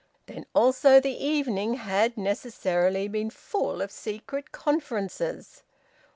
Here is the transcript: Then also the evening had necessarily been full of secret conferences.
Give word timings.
Then 0.25 0.47
also 0.55 0.99
the 0.99 1.15
evening 1.23 1.75
had 1.75 2.17
necessarily 2.17 3.07
been 3.07 3.29
full 3.29 3.83
of 3.83 3.91
secret 3.91 4.51
conferences. 4.51 5.61